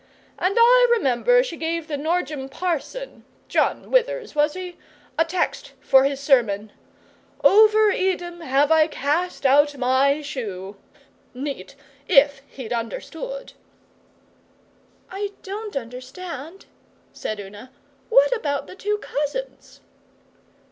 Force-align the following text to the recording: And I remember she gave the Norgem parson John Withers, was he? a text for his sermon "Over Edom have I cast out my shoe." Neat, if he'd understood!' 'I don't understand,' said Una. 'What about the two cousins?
And 0.39 0.57
I 0.59 0.87
remember 0.89 1.43
she 1.43 1.55
gave 1.57 1.87
the 1.87 1.95
Norgem 1.95 2.49
parson 2.49 3.23
John 3.47 3.91
Withers, 3.91 4.33
was 4.33 4.55
he? 4.55 4.77
a 5.15 5.23
text 5.23 5.73
for 5.79 6.05
his 6.05 6.19
sermon 6.19 6.71
"Over 7.43 7.91
Edom 7.91 8.39
have 8.41 8.71
I 8.71 8.87
cast 8.87 9.45
out 9.45 9.77
my 9.77 10.23
shoe." 10.23 10.75
Neat, 11.35 11.75
if 12.07 12.41
he'd 12.47 12.73
understood!' 12.73 13.53
'I 15.11 15.33
don't 15.43 15.75
understand,' 15.77 16.65
said 17.13 17.39
Una. 17.39 17.69
'What 18.09 18.35
about 18.35 18.65
the 18.65 18.73
two 18.75 18.97
cousins? 18.97 19.81